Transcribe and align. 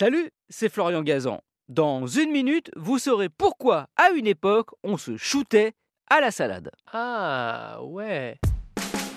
Salut, 0.00 0.30
c'est 0.48 0.72
Florian 0.72 1.02
Gazan. 1.02 1.42
Dans 1.68 2.06
une 2.06 2.30
minute, 2.30 2.70
vous 2.74 2.98
saurez 2.98 3.28
pourquoi, 3.28 3.88
à 3.98 4.08
une 4.12 4.26
époque, 4.26 4.70
on 4.82 4.96
se 4.96 5.18
shootait 5.18 5.74
à 6.08 6.22
la 6.22 6.30
salade. 6.30 6.70
Ah, 6.90 7.80
ouais. 7.82 8.38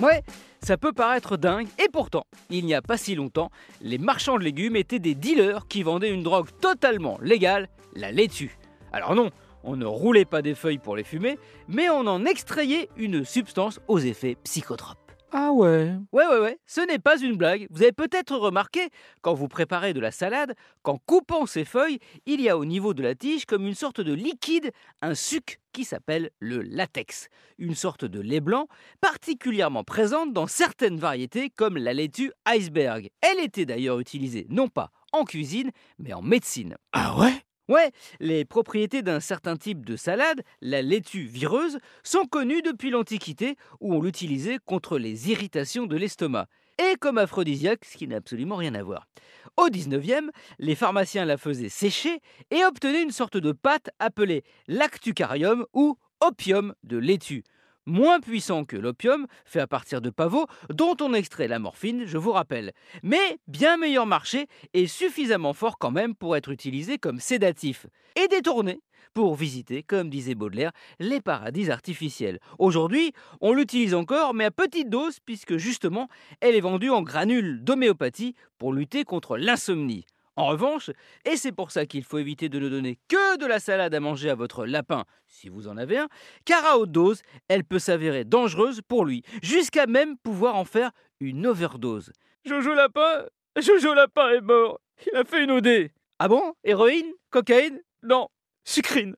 Ouais, 0.02 0.24
ça 0.62 0.76
peut 0.76 0.92
paraître 0.92 1.38
dingue, 1.38 1.70
et 1.82 1.88
pourtant, 1.88 2.26
il 2.50 2.66
n'y 2.66 2.74
a 2.74 2.82
pas 2.82 2.98
si 2.98 3.16
longtemps, 3.16 3.50
les 3.80 3.98
marchands 3.98 4.38
de 4.38 4.44
légumes 4.44 4.76
étaient 4.76 5.00
des 5.00 5.16
dealers 5.16 5.70
qui 5.70 5.84
vendaient 5.84 6.12
une 6.12 6.24
drogue 6.24 6.50
totalement 6.60 7.18
légale, 7.22 7.70
la 7.96 8.12
laitue. 8.12 8.58
Alors 8.92 9.16
non, 9.16 9.30
on 9.64 9.78
ne 9.78 9.86
roulait 9.86 10.26
pas 10.26 10.42
des 10.42 10.54
feuilles 10.54 10.80
pour 10.80 10.98
les 10.98 11.06
fumer, 11.06 11.40
mais 11.70 11.90
on 11.90 12.06
en 12.08 12.26
extrayait 12.26 12.90
une 12.98 13.24
substance 13.24 13.80
aux 13.88 14.00
effets 14.00 14.36
psychotropes. 14.44 15.03
Ah 15.36 15.52
ouais. 15.52 15.92
Ouais, 16.12 16.28
ouais, 16.28 16.40
ouais, 16.40 16.60
ce 16.68 16.82
n'est 16.82 17.00
pas 17.00 17.18
une 17.20 17.38
blague. 17.38 17.66
Vous 17.72 17.82
avez 17.82 17.92
peut-être 17.92 18.36
remarqué, 18.38 18.90
quand 19.24 19.34
vous 19.34 19.48
préparez 19.48 19.94
de 19.94 20.00
la 20.00 20.12
salade, 20.12 20.54
qu'en 20.84 21.00
coupant 21.08 21.48
ces 21.48 21.66
feuilles, 21.66 21.98
il 22.28 22.40
y 22.40 22.50
a 22.50 22.58
au 22.58 22.66
niveau 22.66 22.94
de 22.94 23.02
la 23.02 23.16
tige 23.16 23.46
comme 23.48 23.66
une 23.66 23.74
sorte 23.74 24.00
de 24.00 24.14
liquide, 24.14 24.72
un 25.02 25.16
suc 25.16 25.60
qui 25.72 25.86
s'appelle 25.86 26.30
le 26.40 26.62
latex, 26.62 27.30
une 27.58 27.74
sorte 27.74 28.06
de 28.06 28.20
lait 28.20 28.42
blanc 28.42 28.68
particulièrement 29.02 29.84
présente 29.84 30.34
dans 30.34 30.46
certaines 30.46 31.00
variétés 31.00 31.50
comme 31.50 31.78
la 31.78 31.94
laitue 31.94 32.32
iceberg. 32.48 33.10
Elle 33.22 33.44
était 33.44 33.66
d'ailleurs 33.66 34.00
utilisée 34.00 34.46
non 34.50 34.68
pas 34.68 34.92
en 35.14 35.24
cuisine, 35.24 35.72
mais 35.98 36.14
en 36.14 36.22
médecine. 36.22 36.78
Ah 36.92 37.18
ouais? 37.18 37.34
Ouais, 37.70 37.92
les 38.20 38.44
propriétés 38.44 39.04
d'un 39.04 39.22
certain 39.22 39.56
type 39.56 39.86
de 39.86 39.96
salade, 39.96 40.42
la 40.62 40.82
laitue 40.82 41.24
vireuse, 41.24 41.78
sont 42.04 42.26
connues 42.26 42.62
depuis 42.62 42.90
l'Antiquité 42.90 43.56
où 43.80 43.96
on 43.96 44.02
l'utilisait 44.02 44.60
contre 44.66 44.98
les 44.98 45.32
irritations 45.32 45.86
de 45.86 45.96
l'estomac 45.96 46.48
et 46.78 46.96
comme 46.98 47.18
aphrodisiaque, 47.18 47.86
ce 47.86 47.96
qui 47.96 48.08
n'a 48.08 48.18
absolument 48.18 48.58
rien 48.58 48.76
à 48.76 48.84
voir. 48.84 49.08
Au 49.56 49.70
19e, 49.70 50.30
les 50.60 50.76
pharmaciens 50.76 51.24
la 51.24 51.38
faisaient 51.38 51.70
sécher 51.70 52.20
et 52.52 52.66
obtenaient 52.66 53.04
une 53.04 53.12
sorte 53.12 53.38
de 53.38 53.54
pâte 53.54 53.92
appelée 54.00 54.44
lactucarium 54.68 55.66
ou 55.74 55.98
opium 56.20 56.74
de 56.84 56.98
laitue 56.98 57.44
moins 57.86 58.20
puissant 58.20 58.66
que 58.66 58.78
l'opium, 58.78 59.28
fait 59.46 59.60
à 59.60 59.68
partir 59.68 60.02
de 60.02 60.10
pavots, 60.10 60.48
dont 60.70 60.96
on 61.02 61.14
extrait 61.14 61.48
la 61.48 61.60
morphine, 61.60 62.06
je 62.06 62.18
vous 62.18 62.32
rappelle, 62.32 62.72
mais 63.02 63.38
bien 63.48 63.78
meilleur 63.78 64.06
marché 64.06 64.48
et 64.74 64.88
suffisamment 64.88 65.54
fort 65.54 65.78
quand 65.78 65.92
même 65.92 66.16
pour 66.16 66.36
être 66.36 66.52
utilisé 66.52 66.98
comme 66.98 67.20
sédatif, 67.20 67.88
et 68.16 68.28
détourné 68.28 68.82
pour 69.14 69.36
visiter, 69.36 69.84
comme 69.84 70.10
disait 70.10 70.36
Baudelaire, 70.36 70.72
les 71.00 71.22
paradis 71.22 71.70
artificiels. 71.70 72.40
Aujourd'hui, 72.58 73.14
on 73.42 73.54
l'utilise 73.54 73.94
encore, 73.94 74.34
mais 74.34 74.46
à 74.46 74.52
petite 74.52 74.90
dose, 74.90 75.20
puisque 75.20 75.58
justement, 75.58 76.08
elle 76.42 76.56
est 76.56 76.62
vendue 76.62 76.90
en 76.90 77.04
granules 77.04 77.64
d'homéopathie 77.64 78.36
pour 78.58 78.74
lutter 78.74 79.04
contre 79.04 79.38
l'insomnie. 79.38 80.06
En 80.36 80.48
revanche, 80.48 80.90
et 81.26 81.38
c'est 81.38 81.52
pour 81.52 81.70
ça 81.70 81.86
qu'il 81.86 82.04
faut 82.04 82.18
éviter 82.18 82.50
de 82.50 82.60
ne 82.60 82.68
donner 82.68 82.98
que 83.08 83.38
de 83.38 83.46
la 83.46 83.60
salade 83.60 83.94
à 83.94 84.00
manger 84.00 84.32
à 84.32 84.36
votre 84.36 84.66
lapin, 84.66 85.06
si 85.28 85.48
vous 85.48 85.68
en 85.68 85.78
avez 85.78 86.00
un, 86.00 86.10
car 86.46 86.66
à 86.66 86.78
haute 86.78 86.92
dose, 86.92 87.22
elle 87.50 87.64
peut 87.64 87.78
s'avérer 87.80 88.24
dangereuse 88.24 88.82
pour 88.82 89.06
lui, 89.06 89.24
jusqu'à 89.44 89.86
même 89.86 90.18
pouvoir 90.18 90.56
en 90.56 90.66
faire 90.66 90.92
une 91.20 91.46
overdose. 91.46 92.12
Jojo 92.46 92.74
Lapin 92.74 93.26
Jojo 93.60 93.94
Lapin 93.94 94.30
est 94.32 94.42
mort. 94.42 94.80
Il 95.06 95.16
a 95.16 95.24
fait 95.24 95.44
une 95.44 95.52
OD 95.52 95.90
Ah 96.18 96.28
bon? 96.28 96.56
Héroïne? 96.64 97.12
Cocaïne? 97.30 97.80
Non, 98.02 98.28
sucrine. 98.64 99.16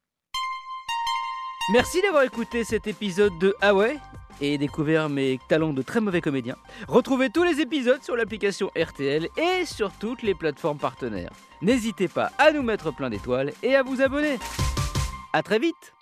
Merci 1.73 2.01
d'avoir 2.01 2.23
écouté 2.23 2.63
cet 2.63 2.87
épisode 2.87 3.37
de 3.39 3.55
Ah 3.61 3.73
ouais? 3.73 3.97
Et 4.41 4.57
découvert 4.57 5.09
mes 5.09 5.39
talents 5.47 5.73
de 5.73 5.81
très 5.81 6.01
mauvais 6.01 6.21
comédien. 6.21 6.55
Retrouvez 6.87 7.29
tous 7.29 7.43
les 7.43 7.61
épisodes 7.61 8.03
sur 8.03 8.15
l'application 8.15 8.69
RTL 8.77 9.27
et 9.37 9.65
sur 9.65 9.91
toutes 9.93 10.23
les 10.23 10.35
plateformes 10.35 10.77
partenaires. 10.77 11.31
N'hésitez 11.61 12.07
pas 12.07 12.31
à 12.37 12.51
nous 12.51 12.63
mettre 12.63 12.93
plein 12.93 13.09
d'étoiles 13.09 13.53
et 13.63 13.75
à 13.75 13.83
vous 13.83 14.01
abonner. 14.01 14.37
A 15.33 15.41
très 15.41 15.59
vite 15.59 15.94